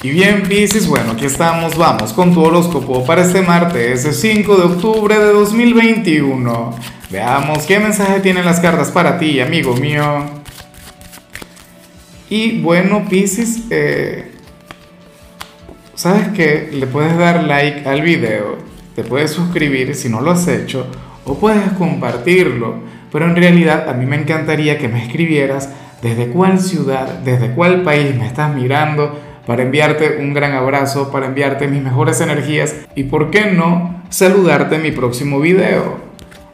Y 0.00 0.10
bien, 0.10 0.44
Pisces, 0.44 0.86
bueno, 0.86 1.12
aquí 1.12 1.24
estamos, 1.24 1.76
vamos 1.76 2.12
con 2.12 2.32
tu 2.32 2.40
horóscopo 2.40 3.04
para 3.04 3.22
este 3.22 3.42
martes, 3.42 4.08
5 4.20 4.56
de 4.56 4.62
octubre 4.62 5.18
de 5.18 5.32
2021. 5.32 6.74
Veamos 7.10 7.66
qué 7.66 7.80
mensaje 7.80 8.20
tienen 8.20 8.44
las 8.44 8.60
cartas 8.60 8.92
para 8.92 9.18
ti, 9.18 9.40
amigo 9.40 9.74
mío. 9.74 10.24
Y 12.30 12.60
bueno, 12.60 13.06
Pisces, 13.10 13.62
eh, 13.70 14.30
sabes 15.96 16.28
que 16.28 16.70
le 16.72 16.86
puedes 16.86 17.18
dar 17.18 17.42
like 17.42 17.88
al 17.88 18.02
video, 18.02 18.58
te 18.94 19.02
puedes 19.02 19.32
suscribir 19.32 19.96
si 19.96 20.08
no 20.08 20.20
lo 20.20 20.30
has 20.30 20.46
hecho, 20.46 20.86
o 21.24 21.40
puedes 21.40 21.72
compartirlo, 21.72 22.76
pero 23.10 23.24
en 23.24 23.34
realidad 23.34 23.88
a 23.88 23.94
mí 23.94 24.06
me 24.06 24.14
encantaría 24.14 24.78
que 24.78 24.86
me 24.86 25.04
escribieras 25.04 25.70
desde 26.02 26.28
cuál 26.28 26.60
ciudad, 26.60 27.18
desde 27.24 27.50
cuál 27.50 27.82
país 27.82 28.14
me 28.14 28.28
estás 28.28 28.54
mirando 28.54 29.26
para 29.48 29.62
enviarte 29.62 30.18
un 30.20 30.34
gran 30.34 30.52
abrazo, 30.52 31.10
para 31.10 31.24
enviarte 31.24 31.68
mis 31.68 31.82
mejores 31.82 32.20
energías 32.20 32.76
y, 32.94 33.04
¿por 33.04 33.30
qué 33.30 33.46
no?, 33.50 34.02
saludarte 34.10 34.74
en 34.74 34.82
mi 34.82 34.90
próximo 34.90 35.40
video. 35.40 35.96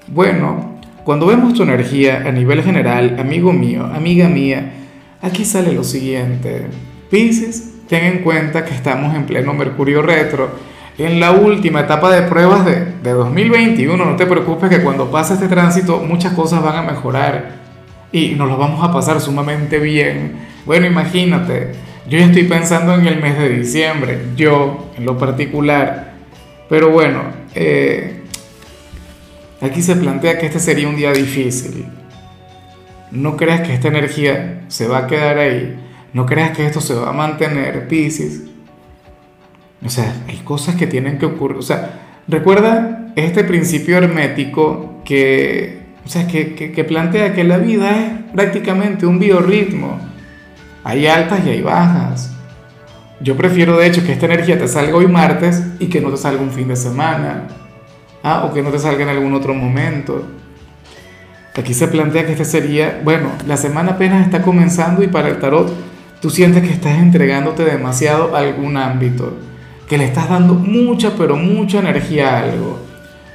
Bueno, 0.07 0.79
cuando 1.03 1.27
vemos 1.27 1.55
tu 1.55 1.65
energía 1.65 2.23
a 2.25 2.31
nivel 2.31 2.63
general, 2.63 3.17
amigo 3.19 3.53
mío, 3.53 3.85
amiga 3.93 4.29
mía, 4.29 4.75
aquí 5.21 5.45
sale 5.45 5.73
lo 5.73 5.83
siguiente. 5.83 6.69
Pisces, 7.11 7.73
ten 7.89 8.05
en 8.05 8.19
cuenta 8.19 8.65
que 8.65 8.75
estamos 8.77 9.13
en 9.17 9.27
pleno 9.27 9.53
Mercurio 9.55 10.01
retro, 10.01 10.51
en 10.97 11.19
la 11.19 11.33
última 11.33 11.81
etapa 11.81 12.15
de 12.15 12.23
pruebas 12.29 12.65
de, 12.65 12.93
de 13.03 13.11
2021. 13.11 14.05
No 14.05 14.15
te 14.15 14.25
preocupes 14.25 14.71
que 14.71 14.83
cuando 14.85 15.11
pase 15.11 15.35
este 15.35 15.49
tránsito 15.49 15.99
muchas 15.99 16.33
cosas 16.35 16.63
van 16.63 16.77
a 16.77 16.83
mejorar 16.83 17.57
y 18.13 18.37
nos 18.37 18.49
lo 18.49 18.57
vamos 18.57 18.89
a 18.89 18.93
pasar 18.93 19.21
sumamente 19.21 19.81
bien. 19.81 20.37
Bueno, 20.65 20.87
imagínate 20.87 21.73
yo 22.07 22.19
ya 22.19 22.27
estoy 22.27 22.45
pensando 22.45 22.95
en 22.95 23.07
el 23.07 23.21
mes 23.21 23.39
de 23.39 23.49
diciembre, 23.49 24.19
yo 24.37 24.91
en 24.99 25.07
lo 25.07 25.17
particular. 25.17 26.13
Pero 26.69 26.91
bueno, 26.91 27.23
eh, 27.55 28.21
aquí 29.63 29.81
se 29.81 29.97
plantea 29.97 30.39
que 30.39 30.47
este 30.47 30.61
sería 30.61 30.87
un 30.87 30.97
día 30.97 31.13
difícil. 31.13 31.87
No 33.11 33.37
creas 33.37 33.63
que 33.63 33.73
esta 33.73 33.89
energía 33.89 34.65
se 34.69 34.87
va 34.87 34.99
a 34.99 35.07
quedar 35.07 35.39
ahí. 35.39 35.77
No 36.13 36.27
creas 36.27 36.55
que 36.57 36.67
esto 36.67 36.81
se 36.81 36.95
va 36.95 37.09
a 37.09 37.13
mantener, 37.13 37.89
Pisces. 37.89 38.43
O 39.85 39.89
sea, 39.89 40.15
hay 40.29 40.37
cosas 40.39 40.77
que 40.77 40.87
tienen 40.87 41.19
que 41.19 41.27
ocurrir. 41.27 41.57
O 41.57 41.63
sea, 41.63 42.19
recuerda 42.29 43.13
este 43.17 43.45
principio 43.45 43.97
hermético 43.97 45.01
que, 45.05 45.81
o 46.05 46.09
sea, 46.09 46.27
que, 46.27 46.55
que 46.55 46.85
plantea 46.85 47.35
que 47.35 47.45
la 47.45 47.57
vida 47.57 47.91
es 47.99 48.33
prácticamente 48.33 49.07
un 49.07 49.19
biorritmo 49.19 50.14
hay 50.85 51.07
altas 51.07 51.41
y 51.45 51.51
hay 51.51 51.63
bajas. 51.63 52.31
Yo 53.21 53.37
prefiero 53.37 53.79
de 53.79 53.87
hecho 53.87 54.05
que 54.05 54.13
esta 54.13 54.27
energía 54.27 54.59
te 54.59 54.69
salga 54.69 54.97
hoy 54.97 55.07
martes 55.07 55.63
y 55.79 55.87
que 55.87 56.01
no 56.01 56.11
te 56.11 56.19
salga 56.19 56.43
un 56.43 56.51
fin 56.51 56.69
de 56.69 56.77
semana. 56.77 57.49
Ah, 58.23 58.45
o 58.45 58.53
que 58.53 58.63
no 58.63 58.71
te 58.71 58.79
salga 58.79 59.03
en 59.03 59.09
algún 59.09 59.35
otro 59.35 59.55
momento. 59.55 60.23
Aquí 61.57 61.73
se 61.73 61.89
plantea 61.89 62.27
que 62.27 62.33
este 62.33 62.45
sería, 62.45 63.01
bueno, 63.05 63.29
la 63.47 63.57
semana 63.57 63.93
apenas 63.93 64.27
está 64.27 64.43
comenzando 64.43 65.03
y 65.03 65.07
para 65.07 65.29
el 65.29 65.39
tarot 65.39 65.73
tú 66.21 66.29
sientes 66.29 66.63
que 66.63 66.73
estás 66.73 66.99
entregándote 66.99 67.65
demasiado 67.65 68.35
a 68.35 68.41
algún 68.41 68.77
ámbito, 68.77 69.35
que 69.89 69.97
le 69.97 70.05
estás 70.05 70.29
dando 70.29 70.55
mucha, 70.55 71.13
pero 71.17 71.37
mucha 71.37 71.79
energía 71.79 72.31
a 72.31 72.41
algo, 72.41 72.81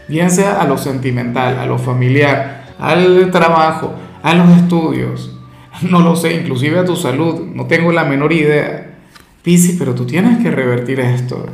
bien 0.08 0.30
sea 0.32 0.60
a 0.60 0.68
lo 0.68 0.78
sentimental, 0.78 1.58
a 1.60 1.66
lo 1.66 1.78
familiar, 1.78 2.74
al 2.78 3.32
trabajo, 3.32 3.94
a 4.22 4.34
los 4.34 4.50
estudios, 4.58 5.39
no 5.90 6.02
lo 6.02 6.16
sé, 6.16 6.34
inclusive 6.34 6.80
a 6.80 6.86
tu 6.86 6.96
salud, 6.96 7.46
no 7.54 7.66
tengo 7.66 7.92
la 7.92 8.06
menor 8.06 8.34
idea. 8.34 8.98
Piscis, 9.44 9.76
pero 9.78 9.96
tú 9.96 10.06
tienes 10.06 10.44
que 10.44 10.52
revertir 10.52 11.00
esto, 11.00 11.46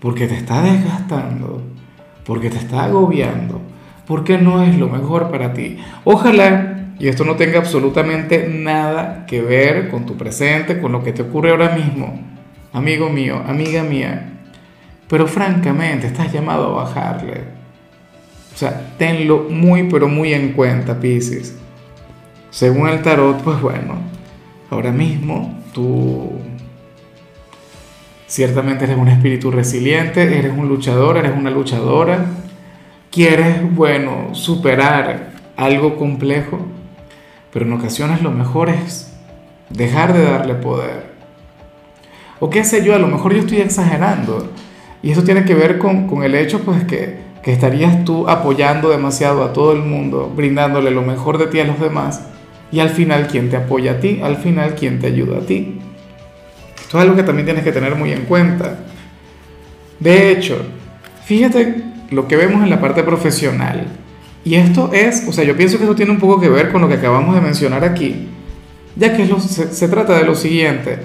porque 0.00 0.26
te 0.26 0.36
está 0.36 0.62
desgastando, 0.62 1.62
porque 2.24 2.50
te 2.50 2.56
está 2.56 2.84
agobiando, 2.84 3.60
porque 4.06 4.38
no 4.38 4.62
es 4.62 4.78
lo 4.78 4.88
mejor 4.88 5.30
para 5.30 5.52
ti. 5.52 5.78
Ojalá, 6.04 6.94
y 6.98 7.08
esto 7.08 7.24
no 7.24 7.36
tenga 7.36 7.58
absolutamente 7.58 8.48
nada 8.48 9.26
que 9.26 9.42
ver 9.42 9.90
con 9.90 10.06
tu 10.06 10.16
presente, 10.16 10.80
con 10.80 10.92
lo 10.92 11.04
que 11.04 11.12
te 11.12 11.22
ocurre 11.22 11.50
ahora 11.50 11.76
mismo, 11.76 12.20
amigo 12.72 13.10
mío, 13.10 13.42
amiga 13.46 13.82
mía, 13.82 14.40
pero 15.08 15.26
francamente 15.26 16.06
estás 16.06 16.32
llamado 16.32 16.66
a 16.66 16.84
bajarle. 16.84 17.58
O 18.54 18.56
sea, 18.56 18.94
tenlo 18.98 19.46
muy, 19.50 19.84
pero 19.84 20.08
muy 20.08 20.32
en 20.32 20.52
cuenta, 20.52 20.98
Piscis. 20.98 21.54
Según 22.50 22.88
el 22.88 23.02
tarot, 23.02 23.42
pues 23.42 23.60
bueno, 23.60 23.96
ahora 24.70 24.90
mismo 24.90 25.54
tú 25.74 26.32
ciertamente 28.26 28.84
eres 28.84 28.96
un 28.96 29.08
espíritu 29.08 29.50
resiliente, 29.50 30.38
eres 30.38 30.52
un 30.56 30.66
luchador, 30.66 31.18
eres 31.18 31.32
una 31.36 31.50
luchadora, 31.50 32.24
quieres, 33.10 33.74
bueno, 33.74 34.34
superar 34.34 35.32
algo 35.56 35.96
complejo, 35.96 36.58
pero 37.52 37.66
en 37.66 37.72
ocasiones 37.74 38.22
lo 38.22 38.30
mejor 38.30 38.70
es 38.70 39.12
dejar 39.68 40.14
de 40.14 40.24
darle 40.24 40.54
poder. 40.54 41.12
O 42.40 42.48
qué 42.48 42.64
sé 42.64 42.82
yo, 42.82 42.94
a 42.94 42.98
lo 42.98 43.08
mejor 43.08 43.34
yo 43.34 43.40
estoy 43.40 43.58
exagerando. 43.58 44.50
Y 45.02 45.10
eso 45.10 45.22
tiene 45.22 45.44
que 45.44 45.54
ver 45.54 45.78
con, 45.78 46.06
con 46.06 46.22
el 46.22 46.34
hecho, 46.34 46.60
pues, 46.60 46.84
que, 46.84 47.18
que 47.42 47.52
estarías 47.52 48.04
tú 48.04 48.28
apoyando 48.28 48.88
demasiado 48.88 49.44
a 49.44 49.52
todo 49.52 49.72
el 49.72 49.82
mundo, 49.82 50.32
brindándole 50.34 50.90
lo 50.90 51.02
mejor 51.02 51.36
de 51.36 51.48
ti 51.48 51.60
a 51.60 51.64
los 51.64 51.78
demás 51.78 52.22
y 52.70 52.80
al 52.80 52.90
final, 52.90 53.26
¿quién 53.28 53.48
te 53.50 53.56
apoya 53.56 53.92
a 53.92 54.00
ti? 54.00 54.20
Al 54.22 54.36
final, 54.36 54.74
¿quién 54.74 54.98
te 54.98 55.06
ayuda 55.06 55.38
a 55.38 55.40
ti? 55.40 55.78
Esto 56.80 56.98
es 56.98 57.02
algo 57.02 57.16
que 57.16 57.22
también 57.22 57.46
tienes 57.46 57.64
que 57.64 57.72
tener 57.72 57.94
muy 57.94 58.12
en 58.12 58.22
cuenta. 58.22 58.78
De 60.00 60.30
hecho, 60.30 60.62
fíjate 61.24 61.82
lo 62.10 62.28
que 62.28 62.36
vemos 62.36 62.62
en 62.62 62.70
la 62.70 62.80
parte 62.80 63.02
profesional. 63.02 63.86
Y 64.44 64.54
esto 64.54 64.90
es, 64.92 65.24
o 65.28 65.32
sea, 65.32 65.44
yo 65.44 65.56
pienso 65.56 65.76
que 65.76 65.84
esto 65.84 65.96
tiene 65.96 66.12
un 66.12 66.18
poco 66.18 66.40
que 66.40 66.48
ver 66.48 66.70
con 66.70 66.80
lo 66.80 66.88
que 66.88 66.94
acabamos 66.94 67.34
de 67.34 67.40
mencionar 67.40 67.84
aquí, 67.84 68.28
ya 68.96 69.14
que 69.14 69.26
se, 69.26 69.72
se 69.72 69.88
trata 69.88 70.16
de 70.16 70.24
lo 70.24 70.34
siguiente. 70.34 70.98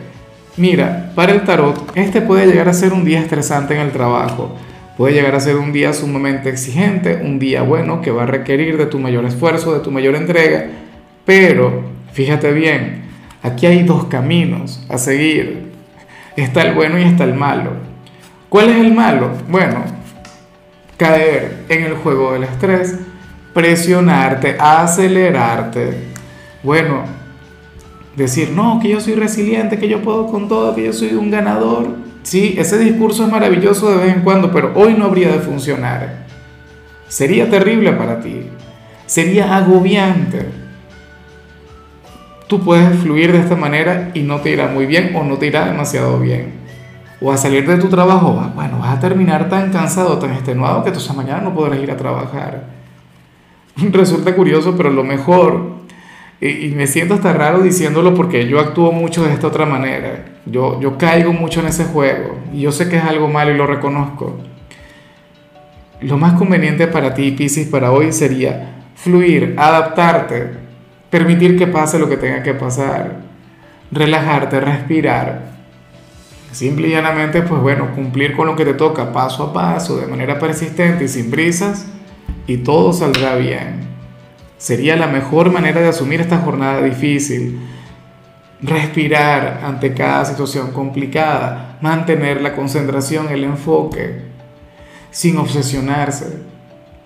Mira, 0.56 1.12
para 1.16 1.34
el 1.34 1.44
tarot, 1.44 1.92
este 1.96 2.22
puede 2.22 2.46
llegar 2.46 2.70
a 2.70 2.74
ser 2.74 2.94
un 2.94 3.04
día 3.04 3.20
estresante 3.20 3.74
en 3.74 3.82
el 3.82 3.92
trabajo, 3.92 4.56
puede 4.98 5.16
llegar 5.16 5.36
a 5.36 5.40
ser 5.40 5.56
un 5.56 5.74
día 5.74 5.92
sumamente 5.94 6.50
exigente, 6.50 7.20
un 7.24 7.40
día 7.40 7.64
bueno 7.64 8.02
que 8.02 8.12
va 8.12 8.24
a 8.24 8.28
requerir 8.28 8.78
de 8.78 8.86
tu 8.86 9.00
mayor 9.00 9.26
esfuerzo, 9.26 9.74
de 9.74 9.80
tu 9.80 9.92
mayor 9.92 10.16
entrega, 10.16 10.68
pero, 11.26 11.84
fíjate 12.12 12.52
bien, 12.52 13.04
aquí 13.42 13.66
hay 13.66 13.84
dos 13.84 14.06
caminos 14.06 14.84
a 14.90 14.98
seguir. 14.98 15.72
Está 16.36 16.64
el 16.64 16.74
bueno 16.74 17.00
y 17.00 17.04
está 17.04 17.24
el 17.24 17.34
malo. 17.34 17.72
¿Cuál 18.50 18.70
es 18.70 18.78
el 18.78 18.94
malo? 18.94 19.32
Bueno, 19.48 19.84
caer 20.98 21.64
en 21.70 21.84
el 21.84 21.94
juego 21.96 22.34
del 22.34 22.44
estrés, 22.44 22.98
presionarte, 23.54 24.58
acelerarte. 24.60 25.94
Bueno, 26.62 27.04
decir, 28.16 28.52
no, 28.52 28.80
que 28.82 28.90
yo 28.90 29.00
soy 29.00 29.16
resiliente, 29.16 29.78
que 29.78 29.88
yo 29.88 30.02
puedo 30.02 30.28
con 30.28 30.48
todo, 30.48 30.76
que 30.76 30.86
yo 30.86 30.94
soy 30.94 31.14
un 31.14 31.32
ganador. 31.32 31.88
Sí, 32.24 32.56
ese 32.58 32.78
discurso 32.80 33.26
es 33.26 33.32
maravilloso 33.32 33.92
de 33.92 34.06
vez 34.06 34.16
en 34.16 34.22
cuando, 34.22 34.52
pero 34.52 34.74
hoy 34.76 34.94
no 34.94 35.06
habría 35.06 35.30
de 35.30 35.40
funcionar. 35.40 36.26
Sería 37.08 37.50
terrible 37.50 37.94
para 37.94 38.20
ti. 38.20 38.48
Sería 39.06 39.56
agobiante 39.56 40.63
tú 42.54 42.60
puedes 42.60 43.00
fluir 43.00 43.32
de 43.32 43.40
esta 43.40 43.56
manera 43.56 44.12
y 44.14 44.22
no 44.22 44.42
te 44.42 44.52
irá 44.52 44.68
muy 44.68 44.86
bien 44.86 45.16
o 45.16 45.24
no 45.24 45.40
te 45.40 45.48
irá 45.48 45.66
demasiado 45.66 46.20
bien. 46.20 46.54
O 47.20 47.32
a 47.32 47.38
salir 47.38 47.68
de 47.68 47.78
tu 47.78 47.90
trabajo, 47.90 48.32
bueno, 48.54 48.78
vas 48.78 48.96
a 48.96 49.00
terminar 49.00 49.50
tan 49.50 49.72
cansado, 49.72 50.20
tan 50.20 50.34
extenuado 50.34 50.84
que 50.84 50.92
esa 50.92 51.14
mañana 51.14 51.42
no 51.42 51.56
podrás 51.56 51.80
ir 51.80 51.90
a 51.90 51.98
trabajar. 51.98 52.66
Resulta 53.76 54.36
curioso, 54.36 54.76
pero 54.78 54.92
lo 54.92 55.04
mejor, 55.04 55.78
y, 56.40 56.68
me 56.76 56.86
siento 56.86 57.16
hasta 57.16 57.34
raro 57.34 57.64
diciéndolo 57.64 58.14
porque 58.14 58.48
yo 58.48 58.60
actúo 58.60 58.92
mucho 58.92 59.24
de 59.24 59.34
esta 59.34 59.48
otra 59.48 59.66
manera. 59.66 60.26
Yo, 60.46 60.80
yo 60.80 60.96
caigo 61.00 61.34
mucho 61.34 61.60
en 61.62 61.66
ese 61.66 61.86
juego 61.86 62.38
y 62.54 62.62
yo 62.62 62.72
sé 62.72 62.88
que 62.88 62.98
es 62.98 63.04
algo 63.04 63.30
malo 63.30 63.50
y 63.50 63.58
lo 63.58 63.66
reconozco. 63.66 64.38
Lo 66.02 66.20
más 66.20 66.34
conveniente 66.34 66.86
para 66.86 67.16
ti, 67.16 67.32
Pisces, 67.32 67.68
para 67.68 67.92
hoy 67.92 68.12
sería 68.12 68.76
fluir, 68.94 69.56
adaptarte, 69.58 70.63
permitir 71.14 71.60
que 71.60 71.68
pase 71.68 72.00
lo 72.00 72.10
que 72.10 72.18
tenga 72.18 72.42
que 72.42 72.56
pasar, 72.56 73.18
relajarte, 73.92 74.60
respirar. 74.60 75.44
Simple 76.52 76.88
y 76.88 76.92
llanamente, 76.92 77.44
pues 77.44 77.62
bueno, 77.62 77.92
cumplir 77.94 78.36
con 78.36 78.48
lo 78.48 78.56
que 78.56 78.66
te 78.66 78.74
toca 78.74 79.14
paso 79.14 79.44
a 79.44 79.54
paso, 79.54 79.98
de 79.98 80.08
manera 80.08 80.40
persistente 80.40 81.04
y 81.04 81.08
sin 81.08 81.30
prisas, 81.30 81.86
y 82.48 82.58
todo 82.58 82.94
saldrá 82.94 83.36
bien. 83.36 83.82
Sería 84.58 84.96
la 84.96 85.06
mejor 85.06 85.52
manera 85.52 85.82
de 85.82 85.90
asumir 85.90 86.20
esta 86.20 86.40
jornada 86.40 86.82
difícil. 86.82 87.60
Respirar 88.64 89.62
ante 89.64 89.94
cada 89.94 90.26
situación 90.26 90.72
complicada, 90.72 91.78
mantener 91.80 92.42
la 92.42 92.56
concentración, 92.56 93.28
el 93.30 93.44
enfoque, 93.44 94.22
sin 95.12 95.38
obsesionarse. 95.38 96.40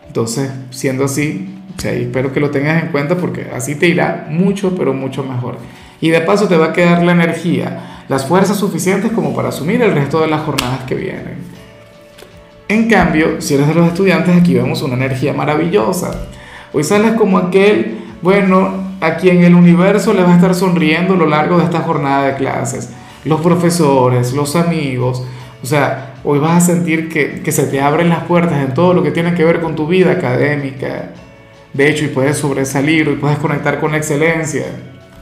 Entonces, 0.07 0.49
siendo 0.69 1.03
así, 1.03 1.56
espero 1.85 2.33
que 2.33 2.39
lo 2.39 2.49
tengas 2.49 2.83
en 2.83 2.89
cuenta 2.89 3.15
porque 3.15 3.47
así 3.53 3.75
te 3.75 3.87
irá 3.87 4.27
mucho, 4.29 4.75
pero 4.75 4.93
mucho 4.93 5.23
mejor. 5.23 5.57
Y 6.01 6.09
de 6.09 6.21
paso 6.21 6.47
te 6.47 6.57
va 6.57 6.67
a 6.67 6.73
quedar 6.73 7.03
la 7.03 7.11
energía, 7.11 8.03
las 8.07 8.25
fuerzas 8.25 8.57
suficientes 8.57 9.11
como 9.11 9.35
para 9.35 9.49
asumir 9.49 9.81
el 9.81 9.93
resto 9.93 10.21
de 10.21 10.27
las 10.27 10.41
jornadas 10.41 10.81
que 10.87 10.95
vienen. 10.95 11.37
En 12.69 12.89
cambio, 12.89 13.39
si 13.41 13.53
eres 13.53 13.67
de 13.67 13.73
los 13.73 13.87
estudiantes, 13.87 14.35
aquí 14.35 14.53
vemos 14.53 14.81
una 14.81 14.95
energía 14.95 15.33
maravillosa. 15.33 16.27
Hoy 16.73 16.83
sales 16.83 17.13
como 17.13 17.37
aquel, 17.37 17.99
bueno, 18.21 18.87
a 18.99 19.15
quien 19.15 19.43
el 19.43 19.55
universo 19.55 20.13
le 20.13 20.23
va 20.23 20.33
a 20.33 20.35
estar 20.35 20.53
sonriendo 20.53 21.13
a 21.13 21.17
lo 21.17 21.27
largo 21.27 21.57
de 21.57 21.63
esta 21.63 21.79
jornada 21.79 22.27
de 22.27 22.35
clases. 22.35 22.89
Los 23.23 23.41
profesores, 23.41 24.33
los 24.33 24.55
amigos. 24.55 25.23
O 25.63 25.65
sea, 25.65 26.15
hoy 26.23 26.39
vas 26.39 26.63
a 26.63 26.65
sentir 26.73 27.09
que, 27.09 27.41
que 27.41 27.51
se 27.51 27.63
te 27.67 27.79
abren 27.79 28.09
las 28.09 28.23
puertas 28.23 28.63
en 28.63 28.73
todo 28.73 28.93
lo 28.93 29.01
que 29.01 29.11
tiene 29.11 29.33
que 29.33 29.45
ver 29.45 29.61
con 29.61 29.75
tu 29.75 29.87
vida 29.87 30.11
académica. 30.11 31.11
De 31.73 31.89
hecho, 31.89 32.05
y 32.05 32.09
puedes 32.09 32.37
sobresalir, 32.37 33.07
hoy 33.07 33.15
puedes 33.15 33.37
conectar 33.37 33.79
con 33.79 33.91
la 33.91 33.97
excelencia. 33.97 34.65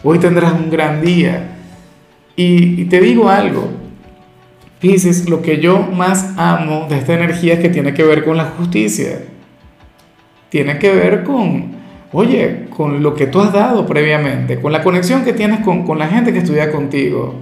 Hoy 0.03 0.19
tendrás 0.19 0.53
un 0.53 0.69
gran 0.69 1.01
día. 1.01 1.57
Y, 2.35 2.81
y 2.81 2.85
te 2.85 2.99
digo 2.99 3.29
algo, 3.29 3.69
Pisces, 4.79 5.29
lo 5.29 5.41
que 5.41 5.59
yo 5.59 5.79
más 5.79 6.33
amo 6.37 6.87
de 6.89 6.97
esta 6.97 7.13
energía 7.13 7.53
es 7.53 7.59
que 7.59 7.69
tiene 7.69 7.93
que 7.93 8.03
ver 8.03 8.23
con 8.23 8.37
la 8.37 8.45
justicia. 8.45 9.23
Tiene 10.49 10.77
que 10.77 10.93
ver 10.93 11.23
con, 11.23 11.71
oye, 12.11 12.65
con 12.69 13.01
lo 13.01 13.15
que 13.15 13.27
tú 13.27 13.41
has 13.41 13.51
dado 13.51 13.85
previamente, 13.85 14.59
con 14.61 14.71
la 14.71 14.83
conexión 14.83 15.23
que 15.23 15.33
tienes 15.33 15.61
con, 15.61 15.85
con 15.85 15.97
la 15.97 16.07
gente 16.07 16.33
que 16.33 16.39
estudia 16.39 16.71
contigo. 16.71 17.35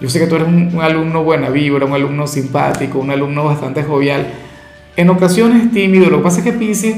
Yo 0.00 0.08
sé 0.08 0.18
que 0.18 0.26
tú 0.26 0.36
eres 0.36 0.48
un, 0.48 0.80
alumno 0.80 1.24
buena 1.24 1.48
vibra, 1.48 1.86
un 1.86 1.92
alumno 1.92 2.26
simpático, 2.26 2.98
un 2.98 3.10
alumno 3.10 3.44
bastante 3.44 3.82
jovial. 3.82 4.26
En 4.96 5.10
ocasiones 5.10 5.72
tímido. 5.72 6.10
Lo 6.10 6.18
que 6.18 6.22
pasa 6.22 6.38
es 6.38 6.44
que 6.44 6.52
Pisces, 6.52 6.96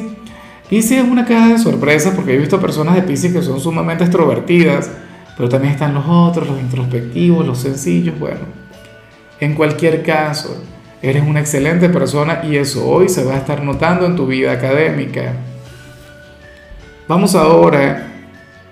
Pisces 0.69 1.05
es 1.05 1.09
una 1.09 1.25
caja 1.25 1.49
de 1.51 1.59
sorpresas 1.59 2.13
porque 2.15 2.35
he 2.35 2.39
visto 2.39 2.61
personas 2.61 2.97
de 2.97 3.03
Pisces 3.03 3.33
que 3.33 3.43
son 3.43 3.61
sumamente 3.61 4.03
extrovertidas, 4.03 4.91
pero 5.37 5.49
también 5.49 5.75
están 5.75 5.95
los 5.95 6.05
otros, 6.09 6.49
los 6.49 6.61
introspectivos, 6.61 7.47
los 7.47 7.59
sencillos. 7.59 8.19
Bueno, 8.19 8.41
en 9.39 9.55
cualquier 9.55 10.03
caso, 10.03 10.61
eres 11.01 11.23
una 11.23 11.41
excelente 11.41 11.89
persona 11.89 12.41
y 12.43 12.57
eso 12.57 12.89
hoy 12.89 13.09
se 13.09 13.25
va 13.25 13.35
a 13.35 13.39
estar 13.39 13.63
notando 13.63 14.07
en 14.07 14.17
tu 14.17 14.27
vida 14.27 14.53
académica. 14.53 15.35
Vamos 17.07 17.37
ahora 17.37 18.09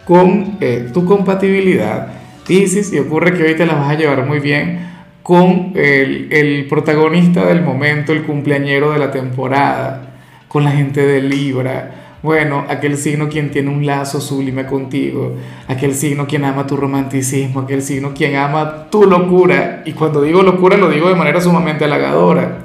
con 0.05 0.59
eh, 0.61 0.91
tu 0.93 1.05
compatibilidad. 1.05 2.09
Pisces, 2.45 2.93
y 2.93 2.99
ocurre 2.99 3.35
que 3.35 3.45
hoy 3.45 3.55
te 3.55 3.65
la 3.65 3.75
vas 3.75 3.91
a 3.91 3.95
llevar 3.95 4.27
muy 4.27 4.41
bien 4.41 4.81
con 5.23 5.73
el, 5.77 6.29
el 6.31 6.67
protagonista 6.67 7.47
del 7.47 7.63
momento, 7.63 8.13
el 8.13 8.25
cumpleañero 8.25 8.93
de 8.93 8.99
la 8.99 9.11
temporada, 9.11 10.14
con 10.55 10.65
la 10.65 10.71
gente 10.71 11.05
de 11.05 11.21
Libra 11.21 12.05
bueno, 12.25 12.65
aquel 12.71 12.97
signo 12.97 13.29
quien 13.29 13.51
tiene 13.51 13.69
un 13.69 13.85
lazo 13.85 14.19
sublime 14.19 14.65
contigo, 14.65 15.37
aquel 15.69 15.95
signo 15.95 16.27
quien 16.27 16.47
ama 16.47 16.67
tu 16.67 16.75
romanticismo, 16.75 17.61
aquel 17.61 17.83
signo 17.83 18.15
quien 18.15 18.37
ama 18.37 18.87
tu 18.91 19.05
locura. 19.05 19.83
Y 19.85 19.93
cuando 19.93 20.23
digo 20.23 20.43
locura 20.43 20.79
lo 20.79 20.89
digo 20.89 21.11
de 21.11 21.17
manera 21.17 21.39
sumamente 21.43 21.85
halagadora. 21.85 22.61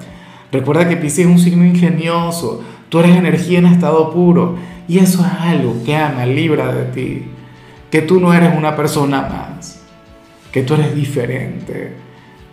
Recuerda 0.50 0.88
que 0.88 0.96
Pisces 0.96 1.26
es 1.26 1.32
un 1.32 1.40
signo 1.40 1.66
ingenioso, 1.66 2.64
tú 2.88 3.00
eres 3.00 3.18
energía 3.18 3.60
en 3.60 3.66
estado 3.66 4.14
puro 4.14 4.56
y 4.88 5.00
eso 5.00 5.26
es 5.26 5.42
algo 5.42 5.76
que 5.84 5.94
ama, 5.94 6.26
libra 6.26 6.74
de 6.74 6.86
ti, 6.94 7.24
que 7.92 8.02
tú 8.02 8.22
no 8.22 8.34
eres 8.34 8.56
una 8.58 8.78
persona 8.78 9.24
más, 9.24 9.84
que 10.54 10.64
tú 10.64 10.76
eres 10.76 10.96
diferente, 10.96 11.92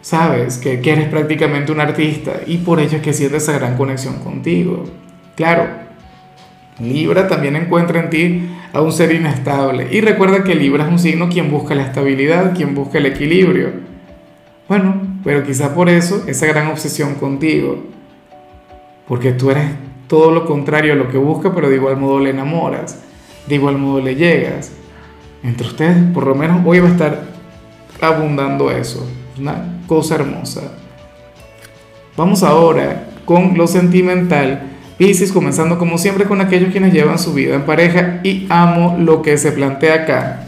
sabes, 0.00 0.58
que, 0.58 0.80
eres 0.82 1.06
prácticamente 1.08 1.70
un 1.70 1.78
artista 1.78 2.32
y 2.48 2.56
por 2.56 2.80
ello 2.80 2.96
es 2.96 3.02
que 3.02 3.12
sientes 3.12 3.44
esa 3.44 3.52
gran 3.52 3.76
conexión 3.76 4.18
contigo. 4.18 5.05
Claro, 5.36 5.66
Libra 6.78 7.28
también 7.28 7.56
encuentra 7.56 8.00
en 8.00 8.10
ti 8.10 8.48
a 8.72 8.80
un 8.80 8.92
ser 8.92 9.12
inestable. 9.12 9.88
Y 9.90 10.00
recuerda 10.00 10.44
que 10.44 10.54
Libra 10.54 10.84
es 10.84 10.90
un 10.90 10.98
signo 10.98 11.28
quien 11.28 11.50
busca 11.50 11.74
la 11.74 11.82
estabilidad, 11.82 12.54
quien 12.54 12.74
busca 12.74 12.98
el 12.98 13.06
equilibrio. 13.06 13.70
Bueno, 14.68 15.00
pero 15.22 15.44
quizá 15.44 15.74
por 15.74 15.88
eso 15.88 16.24
esa 16.26 16.46
gran 16.46 16.68
obsesión 16.68 17.14
contigo. 17.14 17.84
Porque 19.06 19.32
tú 19.32 19.50
eres 19.50 19.66
todo 20.08 20.30
lo 20.30 20.46
contrario 20.46 20.92
a 20.92 20.96
lo 20.96 21.08
que 21.08 21.18
busca, 21.18 21.54
pero 21.54 21.68
de 21.70 21.76
igual 21.76 21.96
modo 21.96 22.18
le 22.18 22.30
enamoras, 22.30 22.98
de 23.46 23.54
igual 23.54 23.78
modo 23.78 24.00
le 24.00 24.16
llegas. 24.16 24.72
Entre 25.42 25.66
ustedes, 25.66 25.96
por 26.12 26.26
lo 26.26 26.34
menos 26.34 26.60
hoy 26.64 26.80
va 26.80 26.88
a 26.88 26.92
estar 26.92 27.24
abundando 28.00 28.70
eso. 28.70 29.08
Una 29.38 29.80
cosa 29.86 30.16
hermosa. 30.16 30.72
Vamos 32.16 32.42
ahora 32.42 33.10
con 33.24 33.56
lo 33.56 33.66
sentimental 33.66 34.75
Piscis 34.98 35.30
comenzando 35.30 35.78
como 35.78 35.98
siempre 35.98 36.24
con 36.24 36.40
aquellos 36.40 36.70
quienes 36.70 36.92
llevan 36.92 37.18
su 37.18 37.34
vida 37.34 37.54
en 37.54 37.62
pareja 37.62 38.20
y 38.22 38.46
amo 38.48 38.96
lo 38.98 39.20
que 39.20 39.36
se 39.36 39.52
plantea 39.52 39.94
acá. 39.94 40.46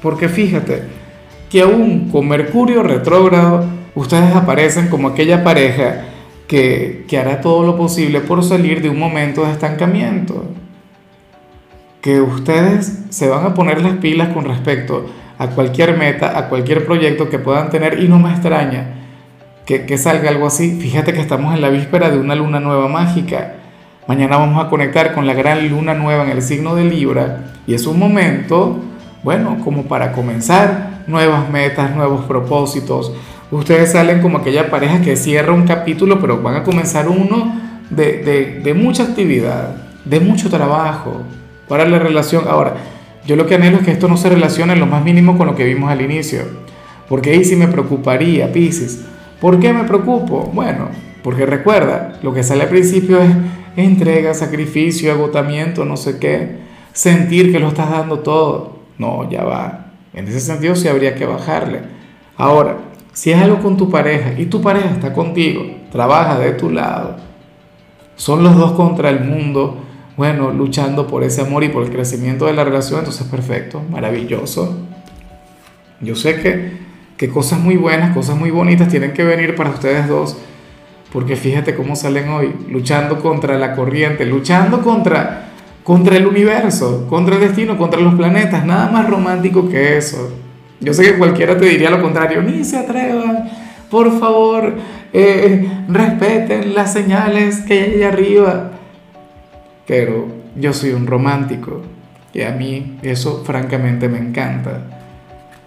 Porque 0.00 0.28
fíjate 0.28 0.84
que 1.50 1.60
aún 1.60 2.08
con 2.10 2.28
Mercurio 2.28 2.82
retrógrado, 2.82 3.66
ustedes 3.94 4.34
aparecen 4.34 4.88
como 4.88 5.08
aquella 5.08 5.44
pareja 5.44 6.04
que, 6.48 7.04
que 7.08 7.18
hará 7.18 7.42
todo 7.42 7.62
lo 7.62 7.76
posible 7.76 8.20
por 8.20 8.42
salir 8.42 8.80
de 8.80 8.88
un 8.88 8.98
momento 8.98 9.44
de 9.44 9.52
estancamiento. 9.52 10.46
Que 12.00 12.22
ustedes 12.22 13.04
se 13.10 13.28
van 13.28 13.44
a 13.44 13.52
poner 13.52 13.82
las 13.82 13.98
pilas 13.98 14.30
con 14.30 14.46
respecto 14.46 15.10
a 15.36 15.48
cualquier 15.48 15.98
meta, 15.98 16.38
a 16.38 16.48
cualquier 16.48 16.86
proyecto 16.86 17.28
que 17.28 17.38
puedan 17.38 17.68
tener 17.68 18.02
y 18.02 18.08
no 18.08 18.18
me 18.18 18.30
extraña 18.30 19.05
que, 19.66 19.98
salga 19.98 20.30
algo 20.30 20.46
así. 20.46 20.78
Fíjate 20.80 21.12
que 21.12 21.20
estamos 21.20 21.54
en 21.54 21.60
la 21.60 21.68
víspera 21.68 22.08
de 22.08 22.18
una 22.18 22.36
luna 22.36 22.60
nueva 22.60 22.88
mágica. 22.88 23.54
Mañana 24.06 24.36
vamos 24.36 24.64
a 24.64 24.70
conectar 24.70 25.12
con 25.12 25.26
la 25.26 25.34
gran 25.34 25.68
luna 25.68 25.92
nueva 25.92 26.22
en 26.24 26.30
el 26.30 26.40
signo 26.40 26.76
de 26.76 26.84
Libra 26.84 27.54
y 27.66 27.74
es 27.74 27.86
un 27.86 27.98
momento, 27.98 28.78
bueno, 29.24 29.58
como 29.64 29.82
para 29.82 30.12
comenzar 30.12 31.02
nuevas 31.08 31.50
metas, 31.50 31.94
nuevos 31.96 32.24
propósitos. 32.26 33.12
Ustedes 33.50 33.90
salen 33.92 34.22
como 34.22 34.38
aquella 34.38 34.70
pareja 34.70 35.00
que 35.00 35.16
cierra 35.16 35.52
un 35.52 35.66
capítulo, 35.66 36.20
pero 36.20 36.40
van 36.40 36.54
a 36.54 36.62
comenzar 36.62 37.08
uno 37.08 37.60
de, 37.90 38.60
de, 38.62 38.74
mucha 38.74 39.02
actividad, 39.02 39.74
de 40.04 40.20
mucho 40.20 40.48
trabajo 40.48 41.22
para 41.66 41.88
la 41.88 41.98
relación. 41.98 42.44
Ahora, 42.48 42.74
yo 43.26 43.34
lo 43.34 43.46
que 43.46 43.56
anhelo 43.56 43.78
es 43.78 43.84
que 43.84 43.92
esto 43.92 44.06
no 44.06 44.16
se 44.16 44.28
relacione 44.28 44.76
lo 44.76 44.86
más 44.86 45.02
mínimo 45.02 45.36
con 45.36 45.48
lo 45.48 45.56
que 45.56 45.64
vimos 45.64 45.90
al 45.90 46.02
inicio, 46.02 46.42
porque 47.08 47.30
ahí 47.30 47.44
sí 47.44 47.56
me 47.56 47.66
preocuparía, 47.66 48.52
Pisces 48.52 49.04
¿Por 49.40 49.60
qué 49.60 49.72
me 49.72 49.84
preocupo? 49.84 50.50
Bueno, 50.52 50.88
porque 51.22 51.44
recuerda, 51.44 52.18
lo 52.22 52.32
que 52.32 52.42
sale 52.42 52.62
al 52.62 52.68
principio 52.68 53.20
es 53.20 53.30
entrega, 53.76 54.32
sacrificio, 54.32 55.12
agotamiento, 55.12 55.84
no 55.84 55.96
sé 55.96 56.18
qué, 56.18 56.58
sentir 56.92 57.52
que 57.52 57.60
lo 57.60 57.68
estás 57.68 57.90
dando 57.90 58.20
todo. 58.20 58.76
No, 58.98 59.28
ya 59.30 59.44
va. 59.44 59.92
En 60.14 60.26
ese 60.26 60.40
sentido 60.40 60.74
sí 60.74 60.88
habría 60.88 61.14
que 61.14 61.26
bajarle. 61.26 61.82
Ahora, 62.36 62.78
si 63.12 63.30
es 63.30 63.40
algo 63.40 63.60
con 63.60 63.76
tu 63.76 63.90
pareja 63.90 64.32
y 64.38 64.46
tu 64.46 64.62
pareja 64.62 64.90
está 64.90 65.12
contigo, 65.12 65.64
trabaja 65.90 66.38
de 66.38 66.52
tu 66.52 66.70
lado, 66.70 67.16
son 68.14 68.42
los 68.42 68.56
dos 68.56 68.72
contra 68.72 69.10
el 69.10 69.20
mundo, 69.20 69.76
bueno, 70.16 70.50
luchando 70.50 71.06
por 71.06 71.22
ese 71.22 71.42
amor 71.42 71.64
y 71.64 71.68
por 71.68 71.82
el 71.82 71.90
crecimiento 71.90 72.46
de 72.46 72.54
la 72.54 72.64
relación, 72.64 73.00
entonces 73.00 73.26
perfecto, 73.26 73.82
maravilloso. 73.90 74.78
Yo 76.00 76.14
sé 76.14 76.40
que 76.40 76.85
que 77.16 77.28
cosas 77.28 77.60
muy 77.60 77.76
buenas, 77.76 78.14
cosas 78.14 78.36
muy 78.36 78.50
bonitas 78.50 78.88
tienen 78.88 79.12
que 79.12 79.24
venir 79.24 79.54
para 79.54 79.70
ustedes 79.70 80.08
dos, 80.08 80.36
porque 81.12 81.36
fíjate 81.36 81.74
cómo 81.74 81.96
salen 81.96 82.28
hoy, 82.28 82.54
luchando 82.68 83.20
contra 83.20 83.58
la 83.58 83.74
corriente, 83.74 84.26
luchando 84.26 84.82
contra, 84.82 85.48
contra 85.82 86.16
el 86.16 86.26
universo, 86.26 87.06
contra 87.08 87.36
el 87.36 87.40
destino, 87.40 87.78
contra 87.78 88.00
los 88.00 88.14
planetas, 88.14 88.64
nada 88.66 88.90
más 88.90 89.08
romántico 89.08 89.68
que 89.68 89.96
eso. 89.96 90.32
Yo 90.80 90.92
sé 90.92 91.04
que 91.04 91.18
cualquiera 91.18 91.56
te 91.56 91.64
diría 91.64 91.90
lo 91.90 92.02
contrario, 92.02 92.42
ni 92.42 92.64
se 92.64 92.78
atrevan, 92.78 93.48
por 93.90 94.18
favor, 94.18 94.74
eh, 95.12 95.84
respeten 95.88 96.74
las 96.74 96.92
señales 96.92 97.60
que 97.60 97.80
hay 97.80 97.94
allá 97.94 98.08
arriba. 98.08 98.70
Pero 99.86 100.26
yo 100.56 100.72
soy 100.72 100.90
un 100.90 101.06
romántico 101.06 101.82
y 102.34 102.42
a 102.42 102.50
mí 102.50 102.98
eso 103.02 103.42
francamente 103.44 104.08
me 104.08 104.18
encanta. 104.18 104.82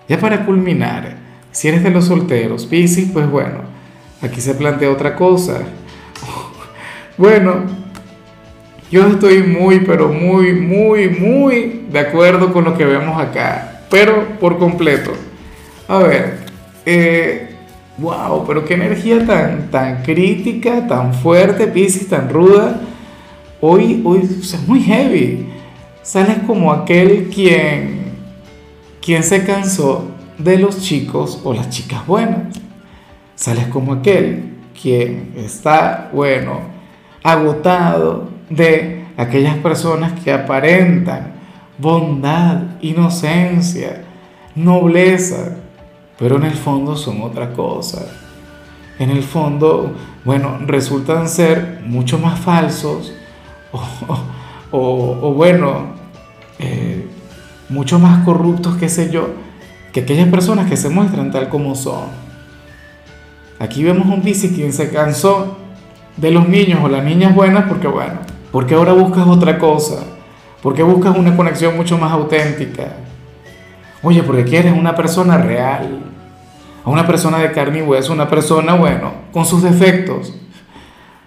Ya 0.07 0.19
para 0.19 0.45
culminar, 0.45 1.15
si 1.59 1.67
eres 1.67 1.83
de 1.83 1.89
los 1.89 2.05
solteros, 2.05 2.65
Piscis, 2.65 3.09
pues 3.11 3.29
bueno, 3.29 3.63
aquí 4.21 4.39
se 4.39 4.55
plantea 4.55 4.89
otra 4.89 5.13
cosa. 5.13 5.59
Bueno, 7.17 7.63
yo 8.89 9.05
estoy 9.07 9.43
muy, 9.43 9.81
pero 9.81 10.07
muy, 10.07 10.53
muy, 10.53 11.09
muy 11.09 11.85
de 11.91 11.99
acuerdo 11.99 12.53
con 12.53 12.63
lo 12.63 12.77
que 12.77 12.85
vemos 12.85 13.21
acá, 13.21 13.81
pero 13.89 14.39
por 14.39 14.57
completo. 14.57 15.11
A 15.89 15.97
ver, 15.97 16.37
eh, 16.85 17.49
wow, 17.97 18.45
pero 18.47 18.63
qué 18.63 18.75
energía 18.75 19.25
tan, 19.25 19.69
tan 19.69 20.01
crítica, 20.03 20.87
tan 20.87 21.13
fuerte, 21.13 21.67
Piscis, 21.67 22.07
tan 22.07 22.29
ruda. 22.29 22.79
Hoy, 23.59 24.01
hoy 24.05 24.19
es 24.21 24.65
muy 24.65 24.79
heavy. 24.79 25.45
Sales 26.03 26.37
como 26.47 26.71
aquel 26.71 27.27
quien, 27.27 28.13
quien 29.01 29.23
se 29.23 29.43
cansó 29.43 30.08
de 30.39 30.57
los 30.57 30.81
chicos 30.81 31.41
o 31.43 31.53
las 31.53 31.69
chicas 31.69 32.05
buenas. 32.07 32.59
Sales 33.35 33.67
como 33.67 33.93
aquel 33.93 34.55
quien 34.81 35.33
está, 35.35 36.09
bueno, 36.13 36.61
agotado 37.21 38.29
de 38.49 39.05
aquellas 39.17 39.57
personas 39.57 40.19
que 40.21 40.31
aparentan 40.31 41.33
bondad, 41.77 42.61
inocencia, 42.81 44.03
nobleza, 44.55 45.57
pero 46.17 46.37
en 46.37 46.43
el 46.43 46.53
fondo 46.53 46.95
son 46.95 47.21
otra 47.21 47.53
cosa. 47.53 48.05
En 48.97 49.09
el 49.09 49.23
fondo, 49.23 49.93
bueno, 50.25 50.57
resultan 50.65 51.29
ser 51.29 51.81
mucho 51.85 52.17
más 52.17 52.39
falsos 52.39 53.13
o, 54.71 55.33
bueno, 55.33 55.93
eh, 56.59 57.07
mucho 57.69 57.99
más 57.99 58.25
corruptos, 58.25 58.75
qué 58.75 58.89
sé 58.89 59.09
yo, 59.09 59.29
que 59.91 60.01
aquellas 60.01 60.29
personas 60.29 60.69
que 60.69 60.77
se 60.77 60.89
muestran 60.89 61.31
tal 61.31 61.49
como 61.49 61.75
son. 61.75 62.05
Aquí 63.59 63.83
vemos 63.83 64.07
un 64.07 64.21
Piscis 64.21 64.51
quien 64.53 64.71
se 64.71 64.89
cansó 64.89 65.57
de 66.17 66.31
los 66.31 66.47
niños 66.47 66.79
o 66.83 66.87
las 66.87 67.03
niñas 67.03 67.35
buenas 67.35 67.65
porque, 67.67 67.87
bueno, 67.87 68.19
porque 68.51 68.75
ahora 68.75 68.93
buscas 68.93 69.27
otra 69.27 69.57
cosa, 69.57 70.03
porque 70.61 70.83
buscas 70.83 71.17
una 71.17 71.35
conexión 71.35 71.75
mucho 71.75 71.97
más 71.97 72.11
auténtica. 72.11 72.93
Oye, 74.01 74.23
porque 74.23 74.45
quieres 74.45 74.73
una 74.77 74.95
persona 74.95 75.37
real, 75.37 75.99
una 76.85 77.05
persona 77.05 77.37
de 77.39 77.51
carne 77.51 77.79
y 77.79 77.81
hueso, 77.81 78.13
una 78.13 78.29
persona, 78.29 78.73
bueno, 78.75 79.11
con 79.31 79.45
sus 79.45 79.61
defectos, 79.61 80.33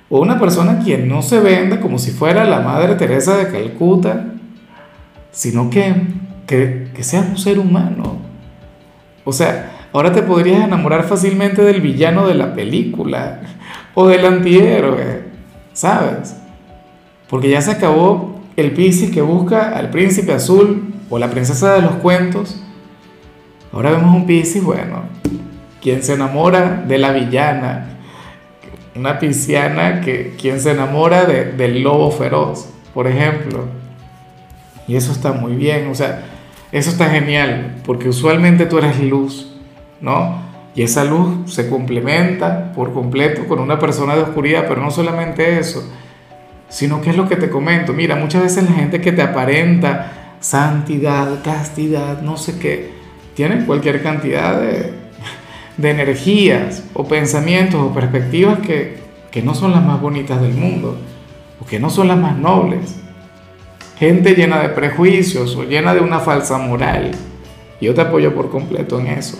o 0.08 0.20
una 0.20 0.38
persona 0.38 0.78
quien 0.78 1.08
no 1.08 1.22
se 1.22 1.40
venda 1.40 1.80
como 1.80 1.98
si 1.98 2.10
fuera 2.10 2.44
la 2.44 2.60
Madre 2.60 2.94
Teresa 2.94 3.36
de 3.36 3.48
Calcuta, 3.48 4.26
sino 5.30 5.70
que, 5.70 5.94
que, 6.46 6.90
que 6.94 7.02
sea 7.04 7.20
un 7.20 7.38
ser 7.38 7.58
humano. 7.58 8.21
O 9.24 9.32
sea, 9.32 9.88
ahora 9.92 10.12
te 10.12 10.22
podrías 10.22 10.64
enamorar 10.64 11.04
fácilmente 11.04 11.62
del 11.62 11.80
villano 11.80 12.26
de 12.26 12.34
la 12.34 12.54
película 12.54 13.40
o 13.94 14.08
del 14.08 14.26
antihéroe, 14.26 15.24
¿sabes? 15.72 16.36
Porque 17.28 17.50
ya 17.50 17.60
se 17.60 17.70
acabó 17.70 18.40
el 18.56 18.72
Piscis 18.72 19.10
que 19.10 19.22
busca 19.22 19.76
al 19.76 19.90
príncipe 19.90 20.32
azul 20.32 20.92
o 21.08 21.18
la 21.18 21.30
princesa 21.30 21.74
de 21.74 21.82
los 21.82 21.92
cuentos. 21.96 22.62
Ahora 23.72 23.92
vemos 23.92 24.14
un 24.14 24.26
Piscis, 24.26 24.62
bueno, 24.62 25.04
quien 25.80 26.02
se 26.02 26.14
enamora 26.14 26.84
de 26.86 26.98
la 26.98 27.12
villana, 27.12 27.92
una 28.94 29.18
pisciana 29.18 30.00
que 30.00 30.34
quien 30.38 30.60
se 30.60 30.72
enamora 30.72 31.24
de, 31.24 31.52
del 31.52 31.82
lobo 31.82 32.10
feroz, 32.10 32.68
por 32.92 33.06
ejemplo. 33.06 33.64
Y 34.86 34.96
eso 34.96 35.12
está 35.12 35.32
muy 35.32 35.54
bien, 35.54 35.88
o 35.88 35.94
sea, 35.94 36.22
eso 36.72 36.90
está 36.90 37.10
genial, 37.10 37.76
porque 37.84 38.08
usualmente 38.08 38.66
tú 38.66 38.78
eres 38.78 38.98
luz, 39.00 39.52
¿no? 40.00 40.40
Y 40.74 40.82
esa 40.82 41.04
luz 41.04 41.52
se 41.52 41.68
complementa 41.68 42.72
por 42.72 42.94
completo 42.94 43.46
con 43.46 43.58
una 43.58 43.78
persona 43.78 44.16
de 44.16 44.22
oscuridad, 44.22 44.64
pero 44.66 44.80
no 44.80 44.90
solamente 44.90 45.58
eso, 45.58 45.86
sino 46.70 47.02
que 47.02 47.10
es 47.10 47.16
lo 47.16 47.28
que 47.28 47.36
te 47.36 47.50
comento. 47.50 47.92
Mira, 47.92 48.16
muchas 48.16 48.42
veces 48.42 48.64
la 48.64 48.74
gente 48.74 49.02
que 49.02 49.12
te 49.12 49.20
aparenta 49.20 50.36
santidad, 50.40 51.42
castidad, 51.44 52.22
no 52.22 52.38
sé 52.38 52.58
qué, 52.58 52.90
tienen 53.34 53.66
cualquier 53.66 54.02
cantidad 54.02 54.58
de, 54.58 54.94
de 55.76 55.90
energías 55.90 56.84
o 56.94 57.06
pensamientos 57.06 57.80
o 57.82 57.92
perspectivas 57.92 58.60
que, 58.60 58.96
que 59.30 59.42
no 59.42 59.54
son 59.54 59.72
las 59.72 59.84
más 59.84 60.00
bonitas 60.00 60.40
del 60.40 60.54
mundo 60.54 60.96
o 61.60 61.66
que 61.66 61.78
no 61.78 61.90
son 61.90 62.08
las 62.08 62.18
más 62.18 62.36
nobles. 62.38 63.01
Gente 64.02 64.34
llena 64.34 64.58
de 64.58 64.70
prejuicios 64.70 65.54
o 65.54 65.62
llena 65.62 65.94
de 65.94 66.00
una 66.00 66.18
falsa 66.18 66.58
moral. 66.58 67.12
Yo 67.80 67.94
te 67.94 68.00
apoyo 68.00 68.34
por 68.34 68.50
completo 68.50 68.98
en 68.98 69.06
eso. 69.06 69.38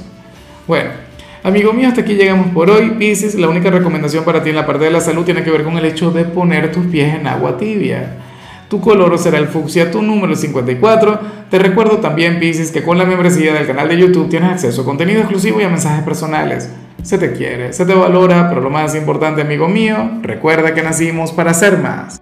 Bueno, 0.69 0.90
amigo 1.42 1.73
mío, 1.73 1.88
hasta 1.88 2.02
aquí 2.02 2.14
llegamos 2.14 2.47
por 2.52 2.71
hoy. 2.71 2.90
Pisces, 2.90 3.35
la 3.35 3.49
única 3.49 3.73
recomendación 3.73 4.23
para 4.23 4.40
ti 4.40 4.50
en 4.50 4.54
la 4.54 4.64
parte 4.64 4.85
de 4.85 4.92
la 4.92 5.00
salud 5.00 5.25
tiene 5.25 5.42
que 5.42 5.50
ver 5.50 5.64
con 5.64 5.78
el 5.78 5.85
hecho 5.85 6.12
de 6.12 6.25
poner 6.26 6.71
tus 6.71 6.87
pies 6.87 7.12
en 7.12 7.26
agua 7.26 7.57
tibia. 7.57 8.19
Tu 8.69 8.81
color 8.81 9.19
será 9.19 9.38
el 9.38 9.49
fucsia, 9.49 9.90
tu 9.90 10.00
número 10.00 10.37
54. 10.37 11.21
Te 11.50 11.59
recuerdo 11.59 11.99
también, 11.99 12.38
Pisces, 12.38 12.71
que 12.71 12.85
con 12.85 12.97
la 12.99 13.04
membresía 13.04 13.52
del 13.54 13.66
canal 13.66 13.88
de 13.88 13.99
YouTube 13.99 14.28
tienes 14.28 14.52
acceso 14.52 14.83
a 14.83 14.85
contenido 14.85 15.23
exclusivo 15.23 15.61
y 15.61 15.64
a 15.64 15.71
mensajes 15.71 16.04
personales. 16.04 16.71
Se 17.02 17.19
te 17.19 17.33
quiere, 17.33 17.73
se 17.73 17.85
te 17.85 17.95
valora, 17.95 18.49
pero 18.49 18.61
lo 18.61 18.71
más 18.71 18.95
importante, 18.95 19.40
amigo 19.40 19.66
mío, 19.66 20.21
recuerda 20.23 20.73
que 20.73 20.85
nacimos 20.85 21.33
para 21.33 21.52
ser 21.52 21.78
más. 21.78 22.21